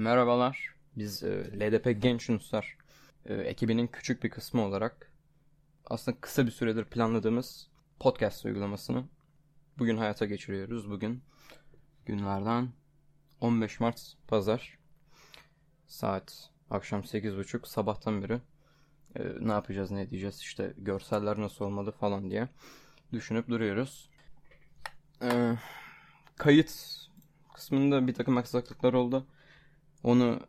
[0.00, 0.74] Merhabalar.
[0.96, 2.76] Biz e, LDP Genç Uluslar
[3.26, 5.12] e, ekibinin küçük bir kısmı olarak
[5.86, 9.04] aslında kısa bir süredir planladığımız podcast uygulamasını
[9.78, 10.90] bugün hayata geçiriyoruz.
[10.90, 11.22] Bugün
[12.06, 12.68] günlerden
[13.40, 14.78] 15 Mart Pazar
[15.86, 18.40] saat akşam 8.30 sabahtan beri
[19.16, 22.48] e, ne yapacağız ne edeceğiz işte görseller nasıl olmalı falan diye
[23.12, 24.10] düşünüp duruyoruz.
[25.22, 25.52] E,
[26.36, 26.96] kayıt
[27.54, 29.26] kısmında bir takım aksaklıklar oldu.
[30.02, 30.40] Onu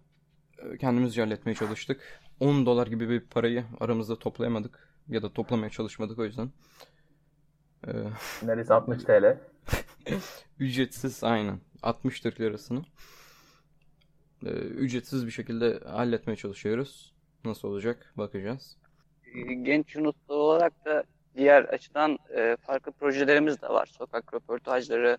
[0.58, 2.22] e, kendimizce halletmeye çalıştık.
[2.40, 4.92] 10 dolar gibi bir parayı aramızda toplayamadık.
[5.08, 6.52] Ya da toplamaya çalışmadık o yüzden.
[7.88, 7.92] Ee,
[8.44, 9.38] Neredeyse 60 TL.
[10.60, 11.60] ücretsiz aynen.
[11.84, 12.82] 60 Türk lirasını.
[14.46, 17.14] Ee, ücretsiz bir şekilde halletmeye çalışıyoruz.
[17.46, 18.78] Nasıl olacak bakacağız.
[19.62, 21.04] Genç Yunuslu olarak da
[21.38, 23.86] diğer açıdan e, farklı projelerimiz de var.
[23.86, 25.18] Sokak röportajları,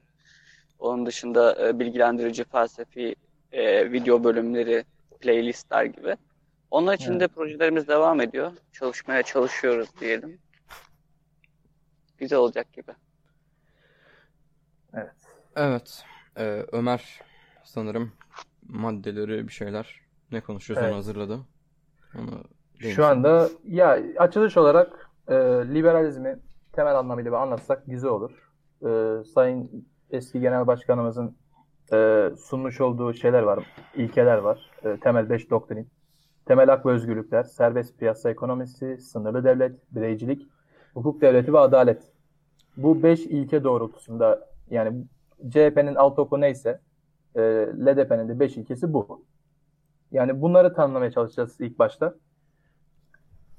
[0.78, 3.14] onun dışında e, bilgilendirici felsefi
[3.52, 4.84] e, video bölümleri,
[5.20, 6.16] playlistler gibi.
[6.70, 7.20] Onun için evet.
[7.20, 8.52] de projelerimiz devam ediyor.
[8.72, 10.38] Çalışmaya çalışıyoruz diyelim.
[12.18, 12.92] Güzel olacak gibi.
[14.94, 15.14] Evet.
[15.56, 16.04] Evet.
[16.36, 17.20] Ee, Ömer
[17.64, 18.12] sanırım
[18.68, 20.00] maddeleri bir şeyler
[20.32, 20.92] ne konuşuyoruz evet.
[20.92, 21.40] onu hazırladı.
[22.18, 22.44] Onu
[22.78, 25.34] Şu anda ya açılış olarak e,
[25.74, 26.38] liberalizmi
[26.72, 28.52] temel anlamıyla bir anlatsak güzel olur.
[28.82, 31.36] E, Sayın eski genel başkanımızın
[31.92, 34.70] e, sunmuş olduğu şeyler var, ilkeler var.
[34.84, 35.88] E, temel 5 doktrin.
[36.46, 40.48] Temel hak ve özgürlükler, serbest piyasa ekonomisi, sınırlı devlet, bireycilik,
[40.94, 42.02] hukuk devleti ve adalet.
[42.76, 45.04] Bu 5 ilke doğrultusunda yani
[45.48, 46.80] CHP'nin alt oku neyse
[47.34, 47.40] e,
[47.86, 49.24] LDP'nin de 5 ilkesi bu.
[50.12, 52.14] Yani bunları tanımlamaya çalışacağız ilk başta.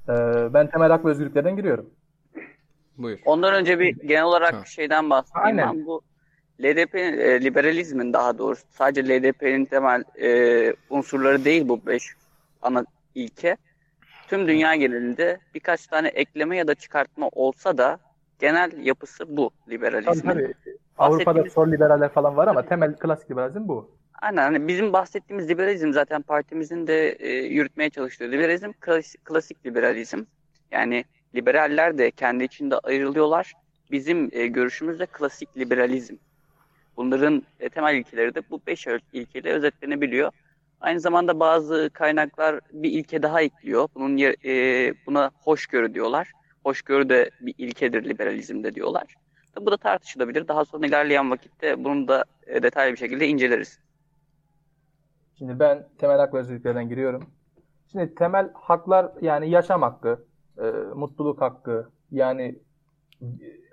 [0.10, 0.14] E,
[0.54, 1.90] ben temel hak ve özgürlüklerden giriyorum.
[2.98, 3.20] Buyur.
[3.26, 4.66] Ondan önce bir genel olarak ha.
[4.66, 5.46] şeyden bahsedeyim.
[5.46, 5.74] Aynen.
[5.74, 6.02] Ben bu
[6.62, 12.14] LDP e, liberalizmin daha doğrusu sadece LDP'nin temel e, unsurları değil bu beş
[12.62, 13.58] ana ilke.
[14.28, 18.00] Tüm dünya genelinde birkaç tane ekleme ya da çıkartma olsa da
[18.40, 20.32] genel yapısı bu liberalizmin.
[20.34, 20.78] Tabii tabii.
[20.98, 23.92] Avrupa'da sol liberaller falan var ama temel klasik liberalizm bu.
[24.22, 24.42] Aynen.
[24.42, 30.24] Hani bizim bahsettiğimiz liberalizm zaten partimizin de e, yürütmeye çalıştığı liberalizm klasik, klasik liberalizm.
[30.72, 33.54] Yani liberaller de kendi içinde ayrılıyorlar.
[33.92, 36.16] Bizim e, görüşümüz de klasik liberalizm.
[36.98, 40.32] Bunların e, temel ilkeleri de bu beş ilkeyle özetlenebiliyor.
[40.82, 43.88] Aynı zamanda bazı kaynaklar bir ilke daha ekliyor.
[43.96, 46.32] Bunun e, buna hoşgörü diyorlar.
[46.64, 49.16] Hoşgörü de bir ilkedir liberalizmde diyorlar.
[49.62, 50.48] Bu da tartışılabilir.
[50.48, 53.80] Daha sonra ilerleyen vakitte bunu da e, detaylı bir şekilde inceleriz.
[55.38, 57.24] Şimdi ben temel hak ve özgürlüklerden giriyorum.
[57.92, 60.26] Şimdi temel haklar yani yaşam hakkı,
[60.58, 60.64] e,
[60.96, 62.60] mutluluk hakkı, yani
[63.22, 63.26] e,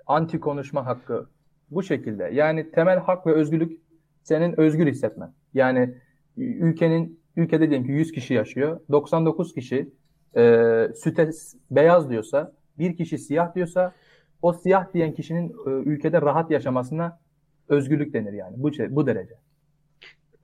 [0.07, 1.29] anti konuşma hakkı,
[1.71, 2.29] bu şekilde.
[2.33, 3.81] Yani temel hak ve özgürlük
[4.23, 5.33] senin özgür hissetmen.
[5.53, 5.95] Yani
[6.37, 8.79] ülkenin ülkede diyelim ki 100 kişi yaşıyor.
[8.91, 9.89] 99 kişi
[10.35, 11.29] e, süte
[11.71, 13.93] beyaz diyorsa, bir kişi siyah diyorsa
[14.41, 17.19] o siyah diyen kişinin e, ülkede rahat yaşamasına
[17.67, 19.35] özgürlük denir yani bu bu derece.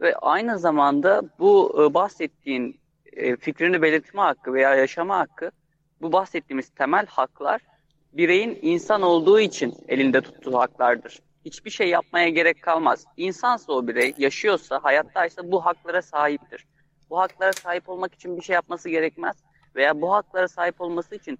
[0.02, 2.80] Ve aynı zamanda bu e, bahsettiğin
[3.14, 5.52] e, fikrini belirtme hakkı veya yaşama hakkı
[6.02, 7.62] bu bahsettiğimiz temel haklar
[8.18, 11.20] bireyin insan olduğu için elinde tuttuğu haklardır.
[11.46, 13.06] Hiçbir şey yapmaya gerek kalmaz.
[13.18, 16.68] İnsansa o birey, yaşıyorsa, hayattaysa bu haklara sahiptir.
[17.10, 19.36] Bu haklara sahip olmak için bir şey yapması gerekmez
[19.76, 21.40] veya bu haklara sahip olması için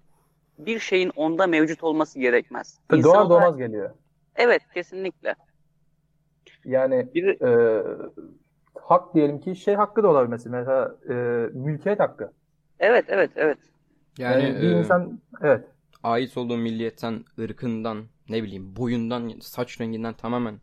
[0.58, 2.78] bir şeyin onda mevcut olması gerekmez.
[2.92, 3.42] İnsan Doğar olarak...
[3.42, 3.90] doğmaz geliyor.
[4.36, 5.34] Evet, kesinlikle.
[6.64, 7.40] Yani bir...
[7.40, 7.82] e,
[8.74, 11.14] hak diyelim ki şey hakkı da olabilir mesela, mesela e,
[11.52, 12.32] mülkiyet hakkı.
[12.80, 13.58] Evet, evet, evet.
[14.18, 14.78] Yani, yani bir e...
[14.78, 15.64] insan evet
[16.02, 20.60] ait olduğu milliyetten, ırkından, ne bileyim boyundan, saç renginden tamamen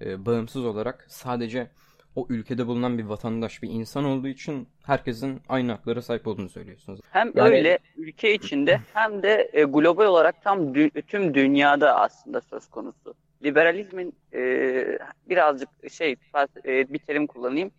[0.00, 1.70] e, bağımsız olarak sadece
[2.16, 7.00] o ülkede bulunan bir vatandaş, bir insan olduğu için herkesin aynı haklara sahip olduğunu söylüyorsunuz.
[7.10, 7.48] Hem yani...
[7.48, 13.14] öyle ülke içinde hem de e, global olarak tam dü- tüm dünyada aslında söz konusu.
[13.44, 14.98] Liberalizmin e,
[15.28, 16.16] birazcık şey
[16.64, 17.70] e, bir terim kullanayım.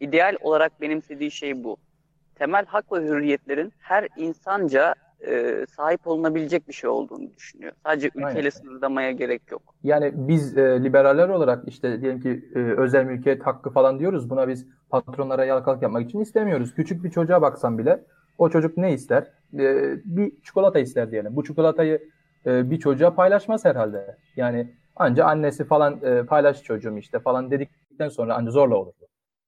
[0.00, 1.76] İdeal olarak benimsediği şey bu.
[2.34, 4.94] Temel hak ve hürriyetlerin her insanca
[5.26, 7.72] e, sahip olunabilecek bir şey olduğunu düşünüyor.
[7.86, 8.50] Sadece ülkeyle Aynen.
[8.50, 9.62] sınırlamaya gerek yok.
[9.82, 14.30] Yani biz e, liberaller olarak işte diyelim ki e, özel mülkiyet hakkı falan diyoruz.
[14.30, 16.74] Buna biz patronlara yalakalık yapmak için istemiyoruz.
[16.74, 18.04] Küçük bir çocuğa baksan bile
[18.38, 19.22] o çocuk ne ister?
[19.58, 21.36] E, bir çikolata ister diyelim.
[21.36, 22.08] Bu çikolatayı
[22.46, 24.16] e, bir çocuğa paylaşmaz herhalde.
[24.36, 28.92] Yani anca annesi falan e, paylaş çocuğum işte falan dedikten sonra anca zorla olur.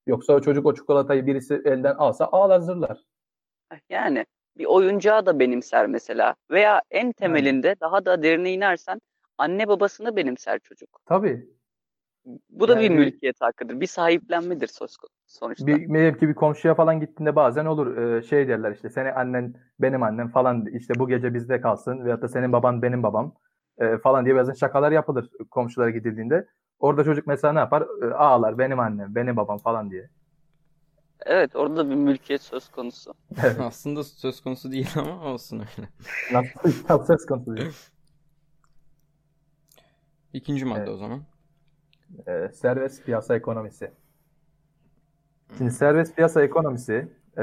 [0.07, 2.99] Yoksa o çocuk o çikolatayı birisi elden alsa ağlar zırlar.
[3.91, 4.27] Yani
[4.59, 6.35] bir oyuncağı da benimser mesela.
[6.51, 7.81] Veya en temelinde hmm.
[7.81, 9.01] daha da derine inersen
[9.39, 11.01] anne babasını benimser çocuk.
[11.07, 11.47] Tabii.
[12.51, 13.81] Bu da yani, bir mülkiyet hakkıdır.
[13.81, 14.71] Bir sahiplenmedir
[15.27, 15.67] sonuçta.
[15.67, 20.03] Bir, belki bir komşuya falan gittiğinde bazen olur e, şey derler işte senin annen benim
[20.03, 23.35] annem falan işte bu gece bizde kalsın veyahut da senin baban benim babam
[23.79, 26.47] e, falan diye bazen şakalar yapılır komşulara gidildiğinde.
[26.79, 27.87] Orada çocuk mesela ne yapar?
[28.03, 30.09] E, ağlar benim annem, benim babam falan diye.
[31.27, 33.15] Evet orada da bir mülkiyet söz konusu.
[33.43, 33.57] Evet.
[33.61, 35.89] Aslında söz konusu değil ama olsun öyle.
[36.33, 37.73] Nasıl söz konusu değil.
[40.33, 40.89] İkinci madde evet.
[40.89, 41.23] o zaman.
[42.29, 43.91] Ee, serbest piyasa ekonomisi.
[45.59, 47.09] Şimdi serbest piyasa ekonomisi
[47.39, 47.43] e,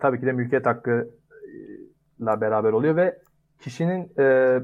[0.00, 1.10] tabii ki de mülkiyet hakkıyla
[2.40, 3.18] beraber oluyor ve
[3.60, 4.58] kişinin e,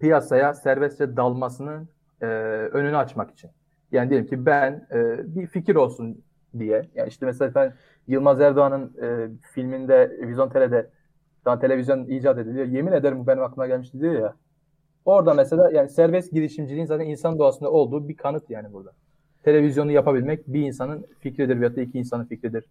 [0.00, 1.88] piyasaya serbestçe dalmasının
[2.20, 2.26] e,
[2.72, 3.50] önünü açmak için.
[3.92, 6.24] Yani diyelim ki ben e, bir fikir olsun
[6.58, 6.88] diye.
[6.94, 7.74] Yani işte mesela ben
[8.06, 10.90] Yılmaz Erdoğan'ın e, filminde Vizyon TL'de
[11.44, 12.66] daha televizyon icat ediliyor.
[12.66, 14.34] Yemin ederim bu benim aklıma gelmişti diyor ya.
[15.04, 18.92] Orada mesela yani serbest girişimciliğin zaten insan doğasında olduğu bir kanıt yani burada.
[19.42, 22.64] Televizyonu yapabilmek bir insanın fikridir veyahut da iki insanın fikridir.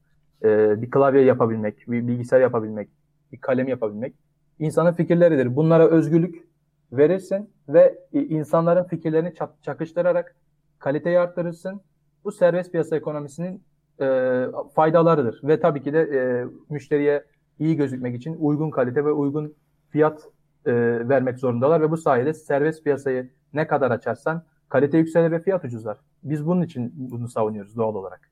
[0.43, 2.89] Ee, bir klavye yapabilmek, bir bilgisayar yapabilmek,
[3.31, 4.13] bir kalem yapabilmek
[4.59, 5.55] insanın fikirleridir.
[5.55, 6.47] Bunlara özgürlük
[6.91, 10.35] verirsin ve insanların fikirlerini çakıştırarak
[10.79, 11.81] kaliteyi arttırırsın.
[12.23, 13.63] Bu serbest piyasa ekonomisinin
[14.01, 14.45] e,
[14.75, 15.39] faydalarıdır.
[15.43, 17.23] Ve tabii ki de e, müşteriye
[17.59, 19.55] iyi gözükmek için uygun kalite ve uygun
[19.89, 20.29] fiyat
[20.65, 20.73] e,
[21.09, 25.97] vermek zorundalar ve bu sayede serbest piyasayı ne kadar açarsan kalite yükselir ve fiyat ucuzlar.
[26.23, 28.29] Biz bunun için bunu savunuyoruz doğal olarak.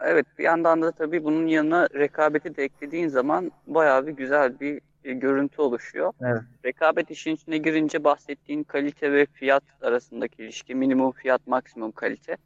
[0.00, 4.80] Evet bir yandan da tabii bunun yanına rekabeti de eklediğin zaman bayağı bir güzel bir
[5.04, 6.12] görüntü oluşuyor.
[6.20, 6.42] Evet.
[6.64, 12.36] Rekabet işin içine girince bahsettiğin kalite ve fiyat arasındaki ilişki, minimum fiyat, maksimum kalite.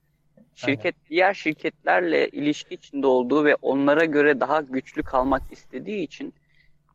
[0.54, 1.08] Şirket Aynen.
[1.10, 6.34] diğer şirketlerle ilişki içinde olduğu ve onlara göre daha güçlü kalmak istediği için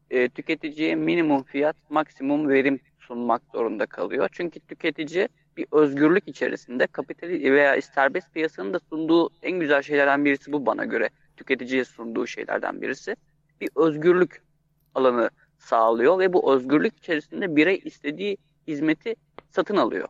[0.09, 4.29] e, tüketiciye minimum fiyat, maksimum verim sunmak zorunda kalıyor.
[4.31, 5.27] Çünkü tüketici
[5.57, 10.85] bir özgürlük içerisinde kapitali veya serbest piyasanın da sunduğu en güzel şeylerden birisi bu bana
[10.85, 11.09] göre.
[11.38, 13.15] Tüketiciye sunduğu şeylerden birisi.
[13.62, 14.41] Bir özgürlük
[14.95, 19.15] alanı sağlıyor ve bu özgürlük içerisinde birey istediği hizmeti
[19.50, 20.07] satın alıyor.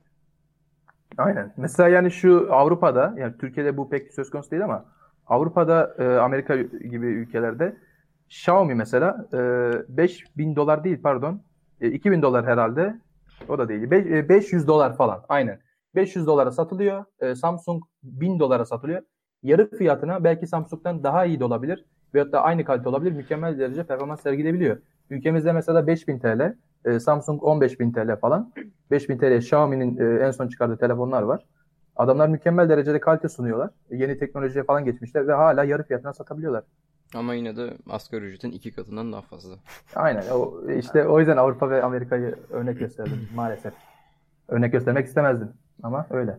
[1.18, 1.54] Aynen.
[1.58, 4.86] Mesela yani şu Avrupa'da yani Türkiye'de bu pek söz konusu değil ama
[5.28, 7.78] Avrupa'da e, Amerika gibi ülkelerde
[8.30, 9.38] Xiaomi mesela e,
[9.98, 11.42] 5000 dolar değil pardon
[11.82, 12.96] e, 2000 dolar herhalde
[13.48, 13.92] o da değil.
[13.92, 15.60] Be, 500 e, dolar falan aynen.
[15.96, 17.06] 500 dolara satılıyor.
[17.20, 19.02] E, Samsung 1000 dolara satılıyor.
[19.44, 21.86] Yarı fiyatına belki Samsung'dan daha iyi de olabilir.
[22.14, 23.12] Veyahut da aynı kalite olabilir.
[23.12, 24.78] Mükemmel derece performans sergilebiliyor.
[25.10, 26.56] Ülkemizde mesela 5000 TL,
[26.86, 28.54] e, Samsung 15000 TL falan.
[28.92, 31.46] 5000 TL Xiaomi'nin e, en son çıkardığı telefonlar var.
[31.96, 33.70] Adamlar mükemmel derecede kalite sunuyorlar.
[33.92, 36.64] Yeni teknolojiye falan geçmişler ve hala yarı fiyatına satabiliyorlar.
[37.16, 39.56] Ama yine de asgari ücretin iki katından daha fazla.
[39.96, 40.24] Aynen.
[40.32, 43.74] O, işte o yüzden Avrupa ve Amerika'yı örnek gösterdim maalesef.
[44.48, 45.54] Örnek göstermek istemezdim
[45.84, 46.38] ama öyle.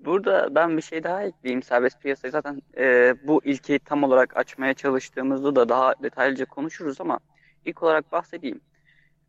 [0.00, 1.62] Burada ben bir şey daha ekleyeyim.
[1.62, 7.18] Serbest piyasayı zaten e, bu ilkeyi tam olarak açmaya çalıştığımızda da daha detaylıca konuşuruz ama
[7.64, 8.60] ilk olarak bahsedeyim.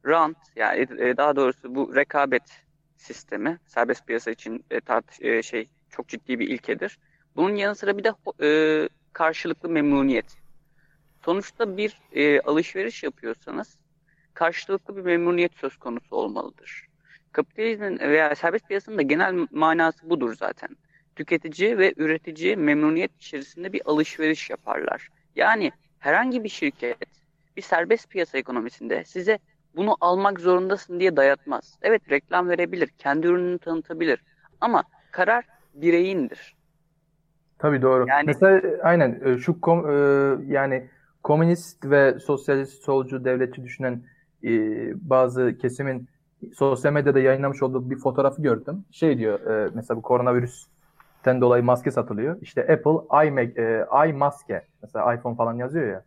[0.07, 2.43] Rant yani e, daha doğrusu bu rekabet
[2.97, 4.79] sistemi serbest piyasa için e,
[5.29, 6.99] e, şey çok ciddi bir ilkedir.
[7.35, 8.13] Bunun yanı sıra bir de
[8.43, 10.37] e, karşılıklı memnuniyet.
[11.25, 13.77] Sonuçta bir e, alışveriş yapıyorsanız
[14.33, 16.87] karşılıklı bir memnuniyet söz konusu olmalıdır.
[17.31, 20.69] Kapitalizmin veya serbest piyasanın da genel manası budur zaten.
[21.15, 25.09] Tüketici ve üretici memnuniyet içerisinde bir alışveriş yaparlar.
[25.35, 26.97] Yani herhangi bir şirket
[27.57, 29.39] bir serbest piyasa ekonomisinde size
[29.77, 31.79] bunu almak zorundasın diye dayatmaz.
[31.81, 34.23] Evet reklam verebilir, kendi ürününü tanıtabilir
[34.61, 36.55] ama karar bireyindir.
[37.59, 38.05] Tabii doğru.
[38.07, 39.93] Yani, Mesela aynen e, şu kom, e,
[40.47, 40.89] yani
[41.23, 44.03] komünist ve sosyalist solcu devletçi düşünen
[44.43, 44.49] e,
[45.09, 46.07] bazı kesimin
[46.53, 48.85] sosyal medyada yayınlamış olduğu bir fotoğrafı gördüm.
[48.91, 52.37] Şey diyor e, mesela bu koronavirüsten dolayı maske satılıyor.
[52.41, 56.03] İşte Apple i, e, i maske mesela iPhone falan yazıyor ya.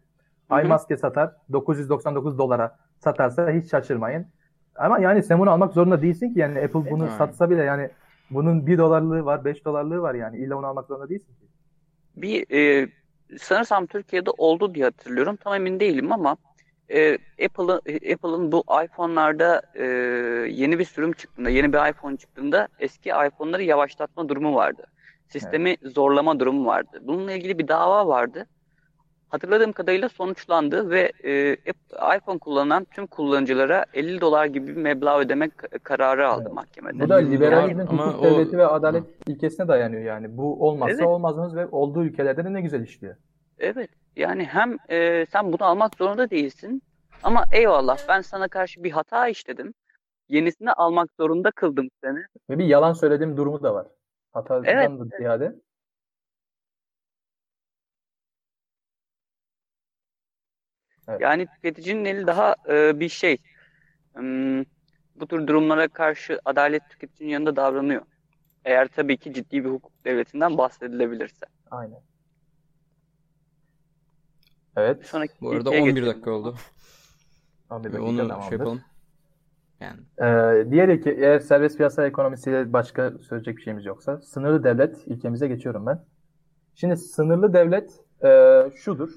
[0.51, 0.61] Hı-hı.
[0.61, 4.27] i maske satar 999 dolara satarsa hiç şaşırmayın.
[4.77, 7.13] Ama yani sen bunu almak zorunda değilsin ki yani Apple bunu evet.
[7.19, 7.91] satsa bile yani
[8.31, 11.47] bunun 1 dolarlığı var 5 dolarlığı var yani illa onu almak zorunda değilsin ki.
[12.17, 12.89] Bir e,
[13.39, 16.37] sanırsam Türkiye'de oldu diye hatırlıyorum tam emin değilim ama
[16.89, 17.77] e, Apple'ın
[18.13, 19.85] Apple'ın bu iPhone'larda e,
[20.51, 24.87] yeni bir sürüm çıktığında, yeni bir iPhone çıktığında eski iPhone'ları yavaşlatma durumu vardı.
[25.29, 25.93] Sistemi evet.
[25.95, 27.03] zorlama durumu vardı.
[27.03, 28.47] Bununla ilgili bir dava vardı.
[29.31, 31.57] Hatırladığım kadarıyla sonuçlandı ve e,
[32.17, 36.53] iPhone kullanan tüm kullanıcılara 50 dolar gibi bir meblağ ödemek kararı aldı evet.
[36.53, 37.01] mahkemede.
[37.01, 38.59] Bu da liberalizmin hukuk devleti o...
[38.59, 39.33] ve adalet Hı.
[39.33, 40.37] ilkesine dayanıyor yani.
[40.37, 41.07] Bu olmazsa evet.
[41.07, 43.17] olmazımız ve olduğu ülkelerde de ne güzel işliyor.
[43.59, 43.91] Evet.
[44.17, 46.83] Yani hem e, sen bunu almak zorunda değilsin
[47.23, 49.75] ama eyvallah ben sana karşı bir hata işledim.
[50.29, 52.21] Yenisini almak zorunda kıldım seni.
[52.51, 53.87] Ve bir yalan söylediğim durumu da var.
[54.33, 54.91] Hatadan evet.
[54.91, 55.45] da ziyade.
[55.45, 55.70] Evet.
[61.21, 63.37] Yani tüketicinin eli daha e, bir şey.
[64.15, 64.61] Hmm,
[65.17, 68.03] bu tür durumlara karşı adalet tüketicinin yanında davranıyor.
[68.65, 71.47] Eğer tabii ki ciddi bir hukuk devletinden bahsedilebilirse.
[71.71, 72.01] Aynen.
[74.77, 75.07] Evet.
[75.07, 76.07] Sonraki Bu arada 11 geçelim.
[76.09, 76.55] dakika oldu.
[77.71, 78.49] 11 dakika Onu tamamdır.
[78.49, 78.81] şey yapalım.
[79.81, 80.01] Yani.
[80.19, 85.49] Ee, diğer iki, eğer serbest piyasa ekonomisiyle başka söyleyecek bir şeyimiz yoksa sınırlı devlet ilkemize
[85.49, 86.05] geçiyorum ben.
[86.75, 87.91] Şimdi sınırlı devlet
[88.25, 89.11] e, şudur.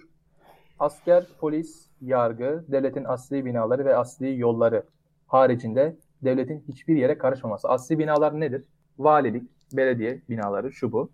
[0.79, 4.83] Asker, polis, yargı, devletin asli binaları ve asli yolları
[5.27, 7.69] haricinde devletin hiçbir yere karışmaması.
[7.69, 8.65] Asli binalar nedir?
[8.99, 11.09] Valilik, belediye binaları, şu bu.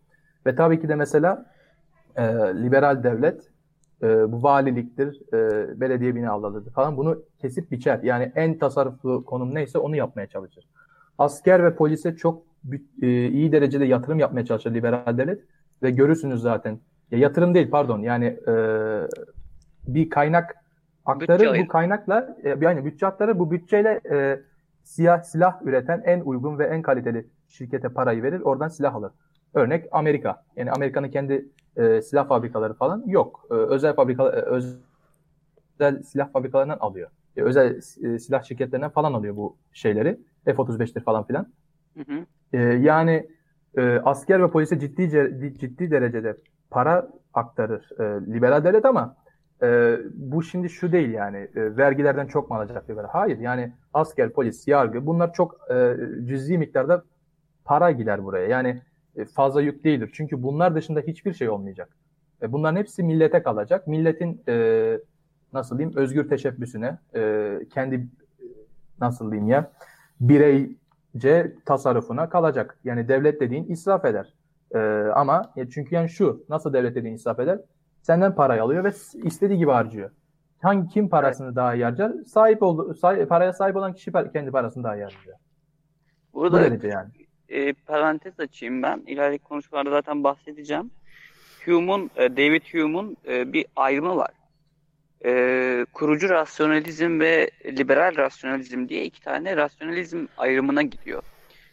[0.45, 1.45] Ve tabii ki de mesela
[2.15, 2.23] e,
[2.63, 3.49] liberal devlet
[4.03, 7.99] e, bu valiliktir, e, belediye binalarıdır falan bunu kesip biçer.
[8.03, 10.67] Yani en tasarruflu konum neyse onu yapmaya çalışır.
[11.17, 12.43] Asker ve polise çok
[13.01, 15.41] e, iyi derecede yatırım yapmaya çalışır liberal devlet
[15.83, 16.79] ve görürsünüz zaten.
[17.11, 18.53] Ya yatırım değil pardon yani e,
[19.88, 20.55] bir kaynak
[21.05, 24.39] aktarır bütçe bu kaynakla e, yani bütçe aktarır bu bütçeyle e,
[24.83, 29.12] siyah silah üreten en uygun ve en kaliteli şirkete parayı verir oradan silah alır.
[29.53, 30.43] Örnek Amerika.
[30.55, 31.45] Yani Amerika'nın kendi
[31.77, 33.48] e, silah fabrikaları falan yok.
[33.51, 34.41] E, özel fabrika e,
[35.79, 37.09] özel silah fabrikalarından alıyor.
[37.38, 40.19] E, özel e, silah şirketlerinden falan alıyor bu şeyleri.
[40.45, 41.48] F-35'tir falan filan.
[41.98, 42.25] Hı hı.
[42.53, 43.29] E, yani
[43.77, 45.09] e, asker ve polise ciddi
[45.59, 46.36] ciddi derecede
[46.69, 49.15] para aktarır e, liberal devlet ama
[49.63, 53.09] e, bu şimdi şu değil yani e, vergilerden çok mu alacak liberal?
[53.09, 57.03] Hayır yani asker, polis, yargı bunlar çok e, cüzi miktarda
[57.65, 58.47] para gider buraya.
[58.47, 58.81] Yani
[59.15, 60.09] e, fazla yük değildir.
[60.13, 61.89] Çünkü bunlar dışında hiçbir şey olmayacak.
[62.41, 63.87] E, bunların hepsi millete kalacak.
[63.87, 64.99] Milletin e,
[65.53, 68.07] nasıl diyeyim özgür teşebbüsüne e, kendi
[69.01, 69.71] nasıl diyeyim ya
[70.21, 72.77] bireyce tasarrufuna kalacak.
[72.83, 74.33] Yani devlet dediğin israf eder.
[74.75, 74.79] E,
[75.15, 77.59] ama e, çünkü yani şu nasıl devlet dediğin israf eder?
[78.09, 78.91] Senden parayı alıyor ve
[79.23, 80.11] istediği gibi harcıyor.
[80.61, 81.55] Hangi kim parasını evet.
[81.55, 82.11] daha iyi harcar?
[82.25, 85.35] Sahip oldu sahip, paraya sahip olan kişi kendi parasını daha iyi harcar.
[86.33, 87.09] Burada Bu yani
[87.49, 89.03] e, parantez açayım ben.
[89.07, 90.91] İleriki konuşmalarda zaten bahsedeceğim.
[91.65, 94.31] Hume'un, e, David Hume'un e, bir ayrımı var.
[95.25, 101.23] E, kurucu rasyonalizm ve liberal rasyonalizm diye iki tane rasyonalizm ayrımına gidiyor.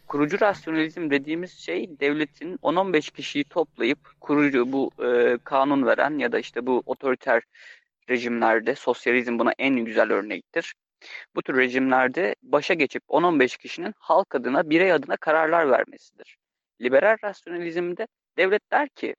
[0.07, 6.39] Kurucu rasyonalizm dediğimiz şey devletin 10-15 kişiyi toplayıp kurucu bu e, kanun veren ya da
[6.39, 7.43] işte bu otoriter
[8.09, 10.73] rejimlerde sosyalizm buna en güzel örnektir
[11.35, 16.37] bu tür rejimlerde başa geçip 10-15 kişinin halk adına, birey adına kararlar vermesidir.
[16.81, 19.15] Liberal rasyonalizmde devlet der ki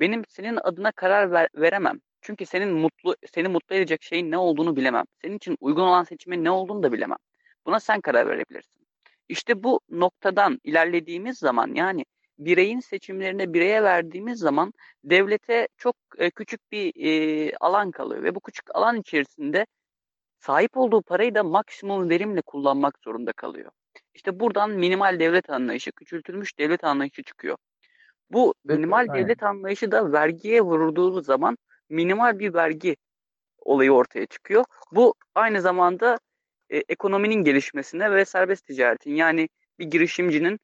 [0.00, 2.00] benim senin adına karar ver, veremem.
[2.20, 5.04] Çünkü senin mutlu seni mutlu edecek şeyin ne olduğunu bilemem.
[5.22, 7.18] Senin için uygun olan seçimin ne olduğunu da bilemem.
[7.66, 8.73] Buna sen karar verebilirsin.
[9.28, 12.04] İşte bu noktadan ilerlediğimiz zaman yani
[12.38, 14.72] bireyin seçimlerine bireye verdiğimiz zaman
[15.04, 19.66] devlete çok e, küçük bir e, alan kalıyor ve bu küçük alan içerisinde
[20.38, 23.70] sahip olduğu parayı da maksimum verimle kullanmak zorunda kalıyor.
[24.14, 27.56] İşte buradan minimal devlet anlayışı, küçültülmüş devlet anlayışı çıkıyor.
[28.30, 29.14] Bu minimal aynen.
[29.14, 32.96] devlet anlayışı da vergiye vurulduğu zaman minimal bir vergi
[33.58, 34.64] olayı ortaya çıkıyor.
[34.92, 36.18] Bu aynı zamanda
[36.74, 40.60] e, ekonominin gelişmesine ve serbest ticaretin yani bir girişimcinin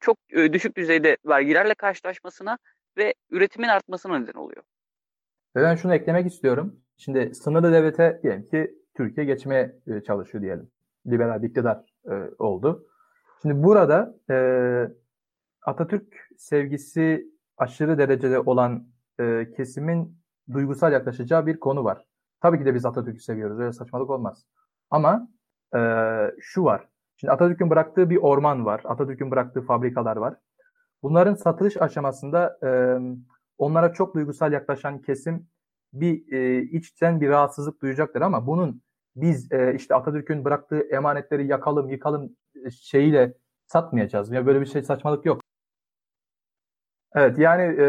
[0.00, 2.58] çok e, düşük düzeyde vergilerle karşılaşmasına
[2.96, 4.62] ve üretimin artmasına neden oluyor.
[5.56, 6.80] Ve ben şunu eklemek istiyorum.
[6.96, 10.70] Şimdi sınırlı devlete diyelim ki Türkiye geçmeye e, çalışıyor diyelim.
[11.06, 12.86] Liberal bir iktidar e, oldu.
[13.42, 14.36] Şimdi burada e,
[15.62, 18.86] Atatürk sevgisi aşırı derecede olan
[19.20, 20.18] e, kesimin
[20.52, 22.04] duygusal yaklaşacağı bir konu var.
[22.40, 23.58] Tabii ki de biz Atatürk'ü seviyoruz.
[23.58, 24.46] Öyle saçmalık olmaz.
[24.90, 25.28] Ama
[25.74, 25.80] e,
[26.40, 26.88] şu var.
[27.16, 28.80] Şimdi Atatürk'ün bıraktığı bir orman var.
[28.84, 30.34] Atatürk'ün bıraktığı fabrikalar var.
[31.02, 32.70] Bunların satılış aşamasında e,
[33.58, 35.46] onlara çok duygusal yaklaşan kesim
[35.92, 38.82] bir e, içten bir rahatsızlık duyacaktır ama bunun
[39.16, 42.36] biz e, işte Atatürk'ün bıraktığı emanetleri yakalım, yıkalım
[42.70, 43.34] şeyiyle
[43.66, 44.32] satmayacağız.
[44.32, 45.40] Ya böyle bir şey saçmalık yok.
[47.14, 47.86] Evet yani e,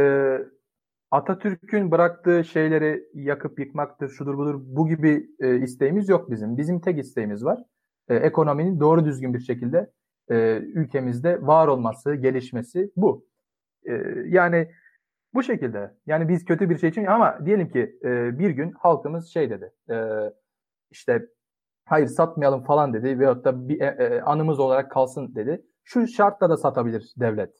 [1.12, 6.58] Atatürk'ün bıraktığı şeyleri yakıp yıkmaktır, şudur budur bu gibi e, isteğimiz yok bizim.
[6.58, 7.63] Bizim tek isteğimiz var.
[8.10, 9.92] E, ekonominin doğru düzgün bir şekilde
[10.30, 13.28] e, ülkemizde var olması, gelişmesi bu.
[13.86, 13.94] E,
[14.26, 14.72] yani
[15.34, 15.96] bu şekilde.
[16.06, 19.72] Yani biz kötü bir şey için ama diyelim ki e, bir gün halkımız şey dedi.
[19.90, 19.96] E,
[20.92, 21.26] işte
[21.86, 25.66] hayır satmayalım falan dedi veyahut da bir e, e, anımız olarak kalsın dedi.
[25.84, 27.56] Şu şartla da satabilir devlet.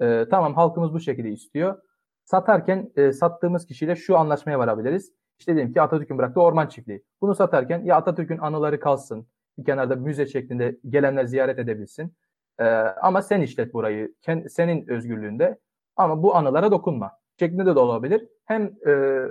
[0.00, 1.78] E, tamam halkımız bu şekilde istiyor.
[2.24, 5.12] Satarken e, sattığımız kişiyle şu anlaşmaya varabiliriz.
[5.38, 7.04] İşte diyelim ki Atatürk'ün bıraktığı orman çiftliği.
[7.20, 9.26] Bunu satarken ya Atatürk'ün anıları kalsın.
[9.58, 12.14] Bir kenarda müze şeklinde gelenler ziyaret edebilsin.
[12.58, 12.64] E,
[13.02, 14.14] ama sen işlet burayı.
[14.22, 15.58] Kend, senin özgürlüğünde.
[15.96, 17.12] Ama bu anılara dokunma.
[17.38, 18.28] Şeklinde de olabilir.
[18.44, 19.24] Hem e,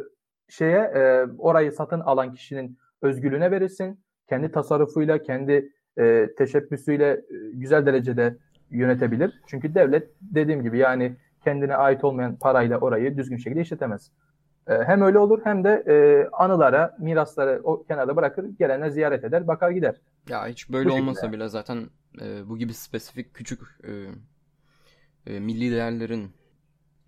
[0.49, 3.99] şeye e, orayı satın alan kişinin özgürlüğüne verirsin.
[4.29, 7.21] Kendi tasarrufuyla, kendi e, teşebbüsüyle e,
[7.53, 8.37] güzel derecede
[8.71, 9.41] yönetebilir.
[9.47, 14.11] Çünkü devlet dediğim gibi yani kendine ait olmayan parayla orayı düzgün şekilde işletemez.
[14.69, 19.47] E, hem öyle olur hem de e, anılara, mirasları o kenarda bırakır, gelenler ziyaret eder,
[19.47, 19.95] bakar gider.
[20.29, 21.37] Ya hiç böyle bu olmasa şekilde.
[21.37, 21.89] bile zaten
[22.21, 23.91] e, bu gibi spesifik küçük e,
[25.33, 26.31] e, milli değerlerin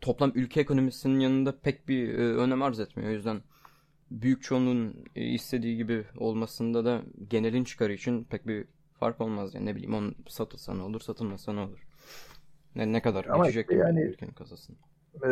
[0.02, 3.10] toplam ülke ekonomisinin yanında pek bir e, önem arz etmiyor.
[3.10, 3.42] O yüzden
[4.12, 8.66] büyük çoğunluğun e, istediği gibi olmasında da genelin çıkarı için pek bir
[9.00, 9.56] fark olmaz.
[9.56, 11.88] Yani ne bileyim on satılsa ne olur, satılmasa ne olur.
[12.76, 14.76] Ne, ne kadar ama geçecek işte yani, ülkenin kasasını.
[15.24, 15.28] E,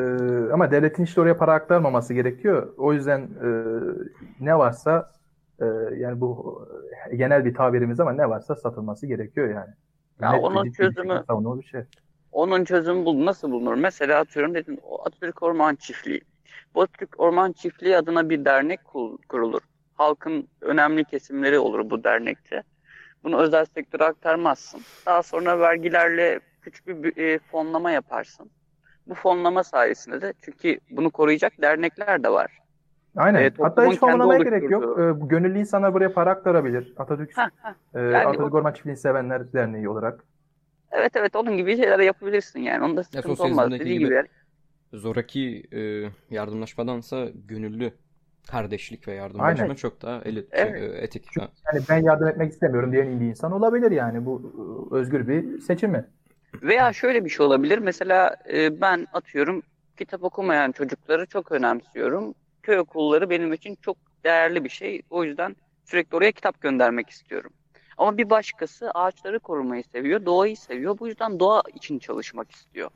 [0.53, 2.73] ama devletin işte oraya para aktarmaması gerekiyor.
[2.77, 3.49] O yüzden e,
[4.39, 5.11] ne varsa
[5.61, 6.61] e, yani bu
[7.11, 9.73] e, genel bir tabirimiz ama ne varsa satılması gerekiyor yani.
[10.21, 11.81] Ya Net onun çözümü bir şey.
[12.31, 13.75] Onun çözümü bul nasıl bulunur?
[13.75, 16.21] Mesela atıyorum dedin Atatürk Orman Çiftliği.
[16.75, 18.79] Bu Atatürk Orman Çiftliği adına bir dernek
[19.29, 19.61] kurulur.
[19.95, 22.63] Halkın önemli kesimleri olur bu dernekte.
[23.23, 24.81] Bunu özel sektöre aktarmazsın.
[25.05, 28.51] Daha sonra vergilerle küçük bir e, fonlama yaparsın.
[29.09, 32.59] Bu fonlama sayesinde de çünkü bunu koruyacak dernekler de var.
[33.15, 33.43] Aynen.
[33.43, 34.99] E, Hatta hiç fonlamaya gerek yok.
[34.99, 36.93] E, gönüllü insanlar buraya para aktarabilir.
[36.97, 37.49] Atatürk, heh.
[37.93, 38.57] E, yani Atatürk o...
[38.57, 40.23] Orman Çiftliği Sevenler Derneği olarak.
[40.91, 42.85] Evet evet onun gibi şeyler yapabilirsin yani.
[42.85, 43.71] Onda sıkıntı olmaz.
[43.71, 44.23] Dediği gibi, gibi
[44.93, 47.91] zoraki e, yardımlaşmadansa gönüllü
[48.51, 49.75] kardeşlik ve yardımlaşma Aynen.
[49.75, 50.79] çok daha elit, evet.
[50.79, 51.25] şey, etik.
[51.31, 54.25] Çünkü yani ben yardım etmek istemiyorum diyen bir insan olabilir yani.
[54.25, 54.41] Bu
[54.91, 56.05] e, özgür bir seçimi.
[56.53, 57.77] Veya şöyle bir şey olabilir.
[57.77, 59.63] Mesela e, ben atıyorum
[59.97, 62.35] kitap okumayan çocukları çok önemsiyorum.
[62.63, 65.01] Köy okulları benim için çok değerli bir şey.
[65.09, 67.51] O yüzden sürekli oraya kitap göndermek istiyorum.
[67.97, 70.99] Ama bir başkası ağaçları korumayı seviyor, doğayı seviyor.
[70.99, 72.89] Bu yüzden doğa için çalışmak istiyor.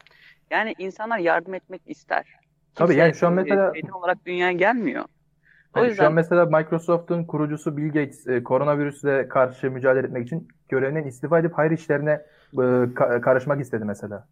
[0.51, 2.25] Yani insanlar yardım etmek ister.
[2.25, 5.05] Kimse Tabii yani şu an mesela olarak dünyaya gelmiyor.
[5.75, 10.27] O yani yüzden şu an mesela Microsoft'un kurucusu Bill Gates e, koronavirüsle karşı mücadele etmek
[10.27, 12.11] için görevinden istifa edip hayır işlerine
[12.53, 14.27] e, ka- karışmak istedi mesela.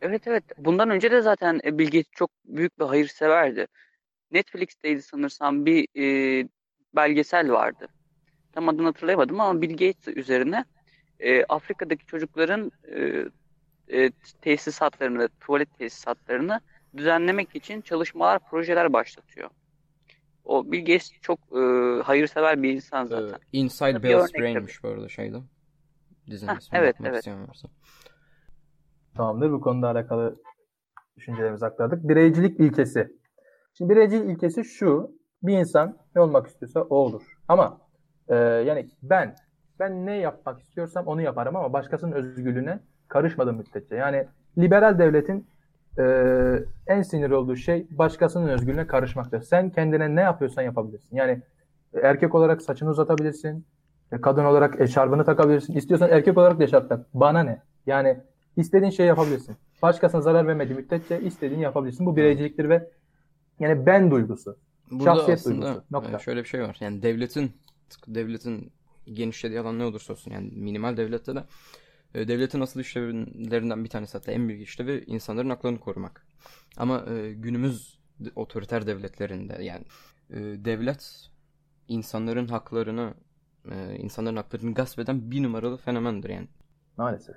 [0.00, 0.44] Evet evet.
[0.58, 3.66] Bundan önce de zaten e, Bill Gates çok büyük bir hayırseverdi.
[4.30, 6.48] Netflix'teydi sanırsam bir e,
[6.96, 7.88] belgesel vardı.
[8.52, 10.64] Tam adını hatırlayamadım ama Bill Gates üzerine
[11.20, 13.24] e, Afrika'daki çocukların e,
[13.98, 16.60] e, tesisatlarını, tuvalet tesisatlarını
[16.96, 19.50] düzenlemek için çalışmalar, projeler başlatıyor.
[20.44, 21.62] O Bill Gates çok e,
[22.02, 23.34] hayırsever bir insan zaten.
[23.34, 25.36] Ee, Inside Bill's Brain'miş bu arada şeyde.
[26.30, 27.28] Dizinin ismini evet, evet.
[27.28, 27.68] varsa.
[29.16, 29.52] Tamamdır.
[29.52, 30.40] Bu konuda alakalı
[31.16, 32.08] düşüncelerimizi aktardık.
[32.08, 33.12] Bireycilik ilkesi.
[33.78, 35.10] Şimdi bireycilik ilkesi şu.
[35.42, 37.22] Bir insan ne olmak istiyorsa o olur.
[37.48, 37.80] Ama
[38.28, 39.36] e, yani ben
[39.78, 43.96] ben ne yapmak istiyorsam onu yaparım ama başkasının özgürlüğüne karışmadığım müddetçe.
[43.96, 44.28] Yani
[44.58, 45.46] liberal devletin
[45.98, 46.04] e,
[46.86, 49.42] en sinir olduğu şey başkasının özgürlüğüne karışmaktır.
[49.42, 51.16] Sen kendine ne yapıyorsan yapabilirsin.
[51.16, 51.42] Yani
[52.02, 53.64] erkek olarak saçını uzatabilirsin.
[54.22, 55.74] Kadın olarak eşarbını takabilirsin.
[55.74, 57.06] İstiyorsan erkek olarak da eşarp tak.
[57.14, 57.62] Bana ne?
[57.86, 58.20] Yani
[58.56, 59.56] istediğin şeyi yapabilirsin.
[59.82, 62.06] Başkasına zarar vermediği müddetçe istediğini yapabilirsin.
[62.06, 62.90] Bu bireyciliktir ve
[63.60, 64.56] yani ben duygusu.
[64.90, 65.84] Burada şahsiyet aslında duygusu.
[65.90, 66.18] Nokta.
[66.18, 66.76] şöyle bir şey var.
[66.80, 67.52] Yani devletin
[68.08, 68.72] devletin
[69.12, 71.44] genişlediği alan ne olursa olsun yani minimal devlette de
[72.14, 76.26] e, devletin asıl işlevlerinden bir tanesi hatta en büyük işlevi insanların haklarını korumak.
[76.76, 77.98] Ama e, günümüz
[78.36, 79.84] otoriter devletlerinde yani
[80.30, 81.30] e, devlet
[81.88, 83.14] insanların haklarını
[83.70, 86.48] e, insanların haklarını gasp eden bir numaralı fenomendir yani.
[86.96, 87.36] Maalesef.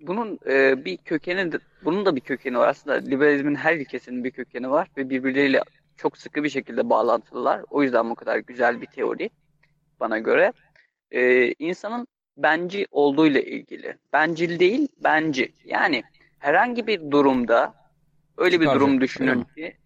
[0.00, 1.52] Bunun e, bir kökeni,
[1.84, 2.96] bunun da bir kökeni var aslında.
[2.96, 5.62] Liberalizmin her ilkesinin bir kökeni var ve birbirleriyle
[5.96, 7.62] çok sıkı bir şekilde bağlantılılar.
[7.70, 9.30] O yüzden bu kadar güzel bir teori
[10.00, 10.52] bana göre.
[11.10, 13.96] E, insanın benci olduğuyla ilgili.
[14.12, 15.52] Bencil değil, benci.
[15.64, 16.02] Yani
[16.38, 17.74] herhangi bir durumda
[18.36, 19.76] öyle bir durum düşünün ki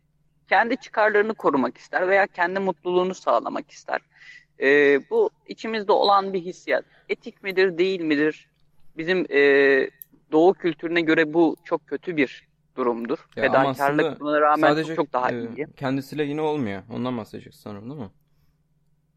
[0.48, 4.00] kendi çıkarlarını korumak ister veya kendi mutluluğunu sağlamak ister.
[4.60, 6.84] Ee, bu içimizde olan bir hissiyat.
[7.08, 8.48] Etik midir, değil midir?
[8.96, 9.40] Bizim e,
[10.32, 13.18] doğu kültürüne göre bu çok kötü bir durumdur.
[13.36, 15.66] Ya Fedakarlık buna rağmen çok daha e, iyi.
[15.76, 16.82] Kendisiyle yine olmuyor.
[16.92, 18.10] Ondan bahsedeceksin sanırım değil mi?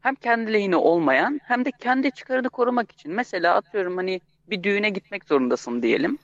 [0.04, 3.12] Hem kendi lehine olmayan hem de kendi çıkarını korumak için.
[3.12, 6.18] Mesela atıyorum hani bir düğüne gitmek zorundasın diyelim.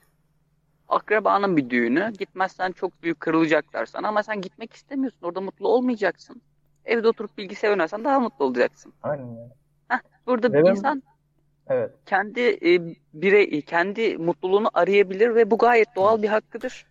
[0.88, 2.12] Akrabanın bir düğünü.
[2.18, 5.26] Gitmezsen çok büyük kırılacaklar sana ama sen gitmek istemiyorsun.
[5.26, 6.42] Orada mutlu olmayacaksın.
[6.84, 8.92] Evde oturup bilgisayar oynarsan daha mutlu olacaksın.
[9.02, 9.50] Aynen.
[9.88, 11.02] Heh, burada bir insan
[11.68, 11.90] evet.
[12.06, 16.86] kendi e, birey kendi mutluluğunu arayabilir ve bu gayet doğal bir hakkıdır.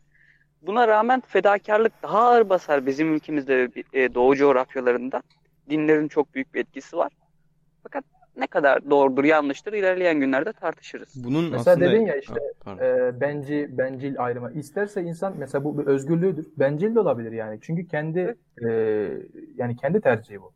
[0.62, 5.22] Buna rağmen fedakarlık daha ağır basar bizim ülkemizde e, doğu coğrafyalarında
[5.70, 7.12] dinlerin çok büyük bir etkisi var.
[7.84, 8.04] Fakat
[8.38, 11.24] ne kadar doğrudur yanlıştır ilerleyen günlerde tartışırız.
[11.24, 11.92] Bunun mesela aslında...
[11.92, 12.42] dedin ya işte
[12.82, 14.52] e, benci bencil ayrımı.
[14.52, 16.48] İsterse insan mesela bu bir özgürlüğüdür.
[16.58, 17.60] Bencil de olabilir yani.
[17.62, 18.70] Çünkü kendi e,
[19.56, 20.52] yani kendi tercihi bu.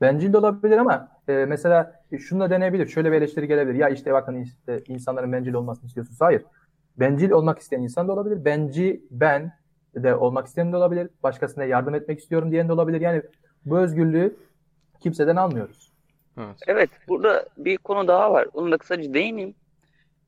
[0.00, 2.86] Bencil de olabilir ama e, mesela şunu da deneyebilir.
[2.86, 3.78] Şöyle bir eleştiri gelebilir.
[3.78, 6.20] Ya işte bakın işte insanların bencil olmasını istiyorsunuz.
[6.20, 6.42] Hayır.
[6.96, 8.44] Bencil olmak isteyen insan da olabilir.
[8.44, 9.52] Benci ben
[9.94, 11.08] de olmak isteyen de olabilir.
[11.22, 13.00] Başkasına yardım etmek istiyorum diyen de olabilir.
[13.00, 13.22] Yani
[13.70, 14.36] bu özgürlüğü
[15.00, 15.92] kimseden almıyoruz.
[16.38, 16.56] Evet.
[16.66, 18.46] evet burada bir konu daha var.
[18.52, 19.54] Onu da kısaca değineyim.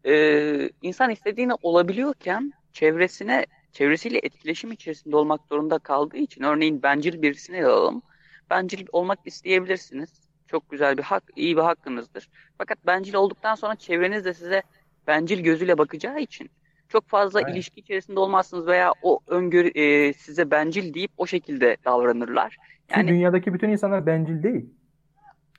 [0.07, 7.67] Ee, insan istediğini olabiliyorken çevresine çevresiyle etkileşim içerisinde olmak zorunda kaldığı için örneğin bencil birisini
[7.67, 8.03] alalım.
[8.51, 10.11] Bencil olmak isteyebilirsiniz.
[10.47, 12.29] Çok güzel bir hak, iyi bir hakkınızdır.
[12.59, 14.63] Fakat bencil olduktan sonra çevreniz de size
[15.07, 16.51] bencil gözüyle bakacağı için
[16.91, 17.55] çok fazla evet.
[17.55, 22.57] ilişki içerisinde olmazsınız veya o öngörü e, size bencil deyip o şekilde davranırlar.
[22.91, 24.71] Yani Ki dünyadaki bütün insanlar bencil değil.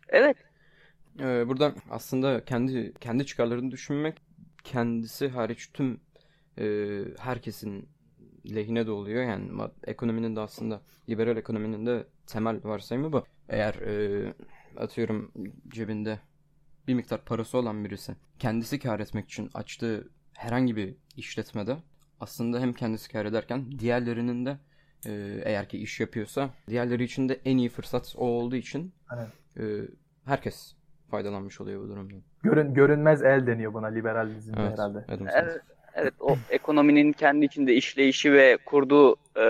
[0.10, 0.38] Evet.
[1.20, 4.22] Ee, burada aslında kendi kendi çıkarlarını düşünmek
[4.63, 6.00] kendisi hariç tüm
[6.58, 6.65] e,
[7.20, 7.89] herkesin
[8.56, 9.24] lehine de oluyor.
[9.24, 9.52] Yani
[9.88, 13.24] ekonominin de aslında liberal ekonominin de temel varsayımı bu.
[13.50, 14.34] Eğer e,
[14.78, 15.32] atıyorum
[15.67, 16.20] cebinde
[16.88, 20.10] bir miktar parası olan birisi kendisi kar etmek için açtığı
[20.42, 21.78] herhangi bir işletmede
[22.20, 24.58] aslında hem kendisi kar ederken diğerlerinin de
[25.06, 25.12] e,
[25.44, 28.94] eğer ki iş yapıyorsa diğerleri için de en iyi fırsat o olduğu için
[29.58, 29.64] e,
[30.26, 30.76] herkes
[31.12, 32.22] faydalanmış oluyor bu durumdan.
[32.44, 35.06] Görün, görünmez el deniyor buna liberalizmde evet, herhalde.
[35.08, 35.62] Evet,
[35.94, 39.46] evet o ekonominin kendi içinde işleyişi ve kurduğu e,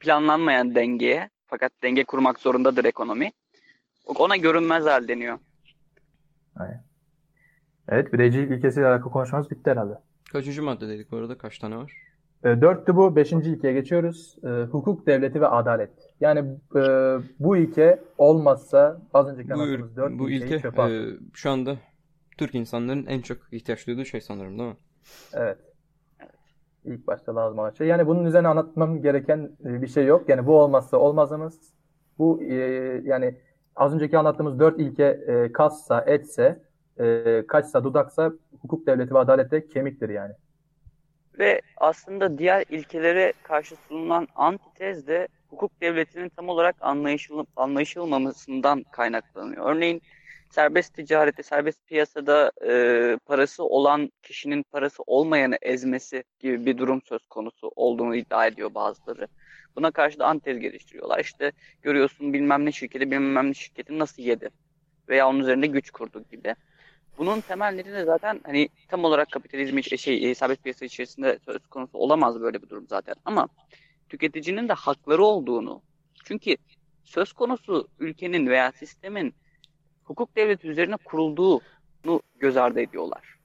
[0.00, 3.32] planlanmayan dengeye fakat denge kurmak zorundadır ekonomi.
[4.06, 5.38] Ona görünmez el deniyor.
[6.56, 6.87] Aynen.
[7.88, 9.98] Evet bireycilik ilkesiyle alakalı konuşmamız bitti herhalde.
[10.32, 11.38] Kaçıncı madde dedik bu arada?
[11.38, 11.92] Kaç tane var?
[12.44, 13.16] E, dörttü bu.
[13.16, 14.36] Beşinci ilkeye geçiyoruz.
[14.44, 15.90] E, hukuk devleti ve adalet.
[16.20, 16.38] Yani
[16.76, 16.82] e,
[17.38, 21.76] bu ilke olmazsa az önceki anlattığımız dört bu ilke e, şu anda
[22.38, 24.76] Türk insanların en çok ihtiyaç duyduğu şey sanırım değil mi?
[25.32, 25.58] Evet.
[26.84, 27.86] İlk başta lazım olan şey.
[27.86, 30.28] Yani bunun üzerine anlatmam gereken e, bir şey yok.
[30.28, 31.60] Yani bu olmazsa olmazımız.
[32.18, 32.54] Bu e,
[33.04, 33.34] yani
[33.76, 36.62] az önceki anlattığımız dört ilke e, kassa, etse,
[37.00, 38.32] e, kaçsa, dudaksa
[38.62, 40.32] hukuk devleti ve adalette kemiktir yani.
[41.38, 47.44] Ve aslında diğer ilkelere karşı sunulan antitez de hukuk devletinin tam olarak anlayışıl
[48.92, 49.70] kaynaklanıyor.
[49.70, 50.02] Örneğin
[50.50, 57.26] serbest ticarette, serbest piyasada e, parası olan kişinin parası olmayanı ezmesi gibi bir durum söz
[57.26, 59.28] konusu olduğunu iddia ediyor bazıları.
[59.76, 61.18] Buna karşı da antitez geliştiriyorlar.
[61.20, 64.50] İşte görüyorsun bilmem ne şirketi bilmem ne şirketi nasıl yedi
[65.08, 66.54] veya onun üzerinde güç kurdu gibi.
[67.18, 71.98] Bunun temel nedeni zaten hani tam olarak kapitalizm şey e, serbest piyasa içerisinde söz konusu
[71.98, 73.14] olamaz böyle bir durum zaten.
[73.24, 73.48] Ama
[74.08, 75.82] tüketicinin de hakları olduğunu
[76.24, 76.56] çünkü
[77.04, 79.34] söz konusu ülkenin veya sistemin
[80.04, 83.38] hukuk devleti üzerine kurulduğunu göz ardı ediyorlar.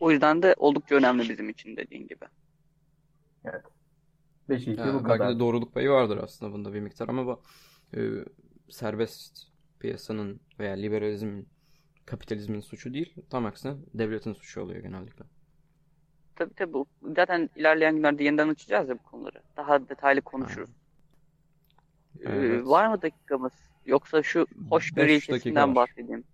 [0.00, 2.24] O yüzden de oldukça önemli bizim için dediğin gibi.
[3.44, 3.64] Evet.
[4.48, 5.34] Beş yani bu belki kadar.
[5.34, 7.42] de doğruluk payı vardır aslında bunda bir miktar ama bu
[7.96, 8.00] e,
[8.68, 9.38] serbest
[9.80, 11.48] piyasanın veya liberalizmin
[12.06, 13.14] kapitalizmin suçu değil.
[13.30, 15.24] Tam aksine devletin suçu oluyor genellikle.
[16.36, 16.84] Tabii tabii.
[17.16, 19.42] Zaten ilerleyen günlerde yeniden açacağız ya bu konuları.
[19.56, 20.70] Daha detaylı konuşuruz.
[22.20, 22.60] Evet.
[22.60, 23.52] Ee, var mı dakikamız?
[23.86, 26.24] Yoksa şu hoşgörü ilkesinden bahsedeyim.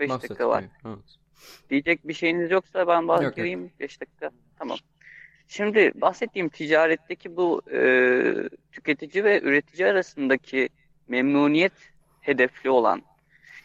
[0.00, 0.64] 5 dakika var.
[0.84, 0.98] Evet.
[1.70, 3.70] Diyecek bir şeyiniz yoksa ben bahsedeyim.
[3.80, 4.30] 5 dakika.
[4.58, 4.78] Tamam.
[5.48, 7.80] Şimdi bahsettiğim ticaretteki bu e,
[8.72, 10.68] tüketici ve üretici arasındaki
[11.08, 11.72] memnuniyet
[12.20, 13.02] hedefli olan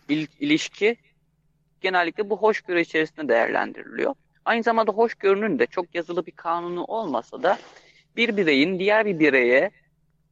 [0.10, 0.98] il, ilişki
[1.82, 4.16] genellikle bu hoşgörü içerisinde değerlendiriliyor.
[4.46, 7.58] Aynı zamanda hoşgörünün de çok yazılı bir kanunu olmasa da
[8.16, 9.72] bir bireyin diğer bir bireye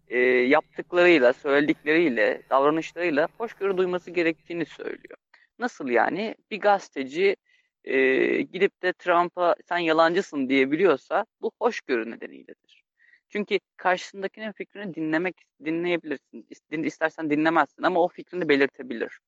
[0.08, 5.18] e, yaptıklarıyla, söyledikleriyle, davranışlarıyla hoşgörü duyması gerektiğini söylüyor.
[5.60, 6.36] Nasıl yani?
[6.52, 7.36] Bir gazeteci
[7.84, 7.98] e,
[8.42, 12.84] gidip de Trump'a sen yalancısın diyebiliyorsa bu hoşgörü nedeniyledir.
[13.30, 16.48] Çünkü karşısındakinin fikrini dinlemek dinleyebilirsin.
[16.84, 19.20] İstersen dinlemezsin ama o fikrini belirtebilir.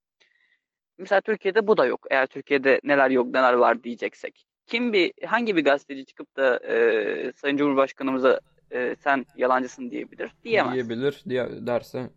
[0.98, 2.08] Mesela Türkiye'de bu da yok.
[2.10, 4.46] Eğer Türkiye'de neler yok neler var diyeceksek.
[4.68, 8.40] Kim bir hangi bir gazeteci çıkıp da e, Sayın Cumhurbaşkanımıza
[8.72, 10.32] e, sen yalancısın diyebilir?
[10.44, 10.74] Diyemez.
[10.74, 12.10] Diyebilir diye, derse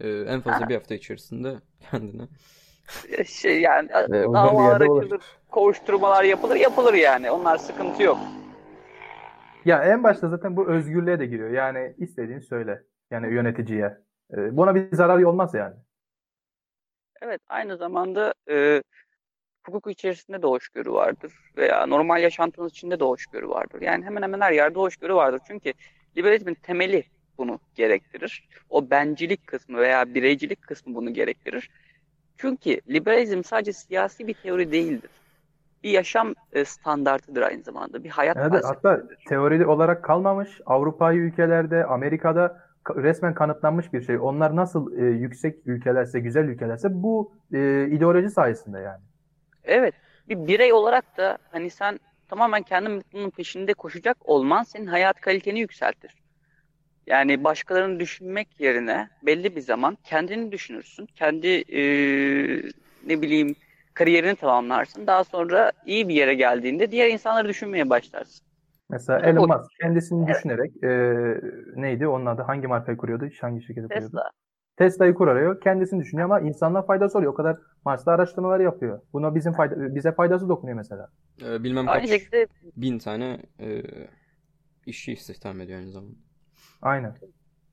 [0.00, 1.54] e, en fazla bir hafta içerisinde
[1.90, 2.22] kendine.
[3.08, 7.30] E, şey yani Ve davalar açılır, kovuşturmalar yapılır, yapılır yani.
[7.30, 8.18] Onlar sıkıntı yok.
[9.64, 11.50] Ya en başta zaten bu özgürlüğe de giriyor.
[11.50, 12.82] Yani istediğini söyle.
[13.10, 13.98] Yani yöneticiye.
[14.36, 15.74] E, buna bir zararı olmaz yani.
[17.22, 18.82] Evet, aynı zamanda e,
[19.66, 23.82] hukuk içerisinde de hoşgörü vardır veya normal yaşantınız içinde de hoşgörü vardır.
[23.82, 25.40] Yani hemen hemen her yerde hoşgörü vardır.
[25.46, 25.72] Çünkü
[26.16, 27.04] liberalizmin temeli
[27.38, 28.48] bunu gerektirir.
[28.70, 31.70] O bencilik kısmı veya bireycilik kısmı bunu gerektirir.
[32.36, 35.10] Çünkü liberalizm sadece siyasi bir teori değildir.
[35.82, 38.04] Bir yaşam standartıdır aynı zamanda.
[38.04, 40.60] Bir hayat evet, Hatta teori olarak kalmamış.
[40.66, 44.18] Avrupa'yı ülkelerde, Amerika'da resmen kanıtlanmış bir şey.
[44.18, 49.02] Onlar nasıl e, yüksek ülkelerse, güzel ülkelerse bu e, ideoloji sayesinde yani.
[49.64, 49.94] Evet.
[50.28, 55.60] Bir birey olarak da hani sen tamamen kendi mutluluğunun peşinde koşacak olman senin hayat kaliteni
[55.60, 56.14] yükseltir.
[57.06, 61.06] Yani başkalarını düşünmek yerine belli bir zaman kendini düşünürsün.
[61.06, 61.82] Kendi e,
[63.06, 63.56] ne bileyim
[63.94, 65.06] kariyerini tamamlarsın.
[65.06, 68.46] Daha sonra iyi bir yere geldiğinde diğer insanları düşünmeye başlarsın.
[68.94, 70.36] Mesela Elon Musk kendisini evet.
[70.36, 70.90] düşünerek e,
[71.80, 73.28] neydi onun adı hangi markayı kuruyordu?
[73.40, 74.06] Hangi şirketi kuruyordu?
[74.06, 74.30] Tesla.
[74.76, 75.60] Tesla'yı kuruyor.
[75.60, 77.32] Kendisini düşünüyor ama insanlar faydası oluyor.
[77.32, 79.00] O kadar Mars'ta araştırmalar yapıyor.
[79.12, 81.08] Buna bizim fayda, bize faydası dokunuyor mesela.
[81.42, 82.46] Ee, bilmem kaç şekilde...
[82.76, 83.82] bin tane e,
[84.86, 86.14] işçi istihdam ediyor aynı zamanda.
[86.82, 87.14] Aynen.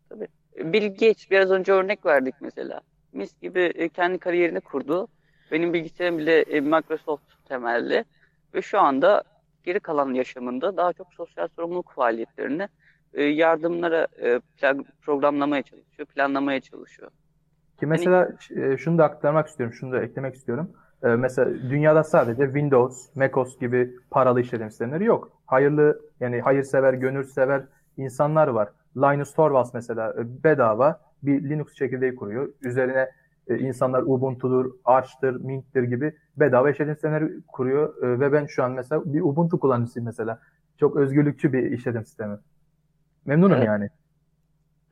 [0.10, 0.28] Tabii.
[0.74, 2.82] Bill Gates biraz önce örnek verdik mesela.
[3.14, 5.08] Mis gibi kendi kariyerini kurdu.
[5.52, 8.06] Benim bilgisayarım bile Microsoft temelli.
[8.54, 9.24] Ve şu anda
[9.64, 12.68] geri kalan yaşamında daha çok sosyal sorumluluk faaliyetlerini
[13.14, 14.08] e, yardımlara
[15.02, 17.12] programlamaya çalışıyor, planlamaya çalışıyor.
[17.80, 18.78] Ki mesela hani...
[18.78, 20.72] şunu da aktarmak istiyorum, şunu da eklemek istiyorum.
[21.04, 25.32] Mesela dünyada sadece Windows, MacOS gibi paralı işletim sistemleri yok.
[25.46, 27.64] Hayırlı yani hayırsever, gönülsever
[27.98, 28.70] insanlar var.
[28.98, 32.50] Linus Torvalds mesela e, bedava bir Linux çekirdeği kuruyor.
[32.62, 33.10] Üzerine
[33.48, 38.04] e, insanlar Ubuntu'dur, Arch'tır, Mint'tir gibi bedava işletim sistemleri kuruyor.
[38.04, 40.40] E, ve ben şu an mesela bir Ubuntu kullanıcısıyım mesela.
[40.80, 42.38] Çok özgürlükçü bir işletim sistemi.
[43.26, 43.68] Memnunum evet.
[43.68, 43.90] yani.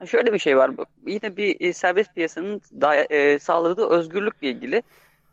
[0.06, 0.72] Şöyle bir şey var.
[1.08, 4.84] Yine bir serbest piyasanın da, e, sağladığı özgürlükle ilgili.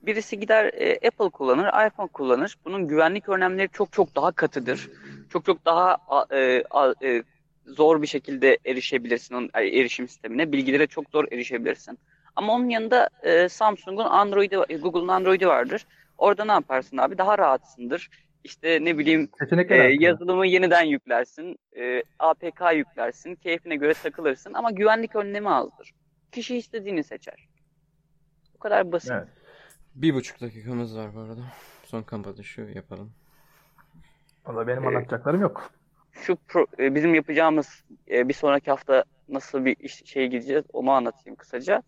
[0.03, 2.57] Birisi gider e, Apple kullanır, iPhone kullanır.
[2.65, 4.91] Bunun güvenlik önlemleri çok çok daha katıdır.
[5.31, 5.97] Çok çok daha
[6.31, 6.63] e,
[7.03, 7.23] e,
[7.67, 10.53] zor bir şekilde erişebilirsin onun erişim sistemine.
[10.53, 11.99] Bilgilere çok zor erişebilirsin.
[12.37, 15.87] Ama onun yanında e, Samsung'un Android'i, Google'un Android'i vardır.
[16.19, 17.19] Orada ne yaparsın abi?
[17.19, 18.11] Daha rahatsındır.
[18.45, 19.31] İşte ne bileyim
[19.69, 25.93] e, yazılımı yeniden yüklersin, e, APK yüklersin, keyfine göre takılırsın ama güvenlik önlemi azdır.
[26.33, 27.49] Kişi istediğini seçer.
[28.55, 29.11] Bu kadar basit.
[29.11, 29.29] Evet.
[29.95, 31.41] Bir buçuk dakikamız var bu arada.
[31.85, 33.13] Son kapatışı yapalım.
[34.47, 35.71] Valla benim ee, anlatacaklarım yok
[36.17, 40.91] şu pro, e, bizim yapacağımız e, bir sonraki hafta nasıl bir iş, şey gideceğiz onu
[40.91, 41.83] anlatayım kısaca.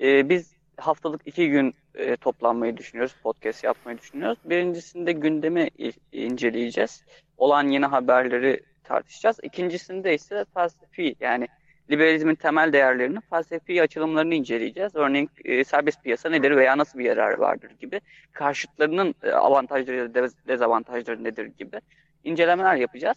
[0.00, 4.38] E, biz haftalık iki gün e, toplanmayı düşünüyoruz, podcast yapmayı düşünüyoruz.
[4.44, 5.68] Birincisinde gündemi
[6.12, 7.04] inceleyeceğiz.
[7.36, 9.40] Olan yeni haberleri tartışacağız.
[9.42, 11.48] İkincisinde ise felsefi yani
[11.90, 14.94] liberalizmin temel değerlerinin felsefi açılımlarını inceleyeceğiz.
[14.94, 18.00] Örneğin e, serbest piyasa nedir veya nasıl bir yararı vardır gibi.
[18.32, 20.14] Karşıtlarının e, avantajları
[20.48, 21.80] dezavantajları nedir gibi
[22.24, 23.16] incelemeler yapacağız.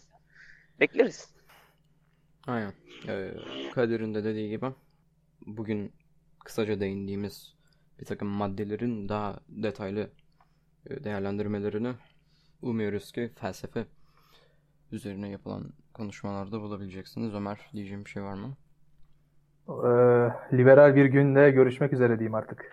[0.80, 1.34] Bekleriz.
[2.46, 2.72] Aynen.
[3.08, 3.30] Ee,
[3.74, 4.66] Kadir'in de dediği gibi
[5.46, 5.92] bugün
[6.44, 7.54] kısaca değindiğimiz
[8.00, 10.10] bir takım maddelerin daha detaylı
[10.86, 11.92] e, değerlendirmelerini
[12.62, 13.86] umuyoruz ki felsefe
[14.92, 17.34] üzerine yapılan konuşmalarda bulabileceksiniz.
[17.34, 18.56] Ömer diyeceğim bir şey var mı?
[19.68, 22.72] Ee, liberal bir günde görüşmek üzere diyeyim artık.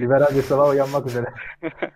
[0.00, 1.26] liberal bir sabah uyanmak üzere.